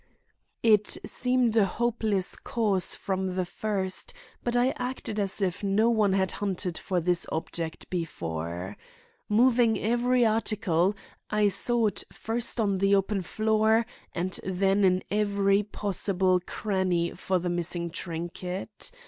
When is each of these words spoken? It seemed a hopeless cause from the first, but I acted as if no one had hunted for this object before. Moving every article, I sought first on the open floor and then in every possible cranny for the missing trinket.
It 0.63 0.97
seemed 1.05 1.55
a 1.55 1.65
hopeless 1.67 2.35
cause 2.35 2.95
from 2.95 3.35
the 3.35 3.45
first, 3.45 4.15
but 4.43 4.55
I 4.55 4.71
acted 4.71 5.19
as 5.19 5.43
if 5.43 5.63
no 5.63 5.91
one 5.91 6.13
had 6.13 6.31
hunted 6.31 6.75
for 6.75 6.99
this 6.99 7.27
object 7.31 7.87
before. 7.91 8.77
Moving 9.29 9.77
every 9.79 10.25
article, 10.25 10.95
I 11.29 11.49
sought 11.49 12.01
first 12.11 12.59
on 12.59 12.79
the 12.79 12.95
open 12.95 13.21
floor 13.21 13.85
and 14.15 14.39
then 14.43 14.83
in 14.83 15.03
every 15.11 15.61
possible 15.61 16.39
cranny 16.47 17.11
for 17.11 17.37
the 17.37 17.49
missing 17.51 17.91
trinket. 17.91 18.89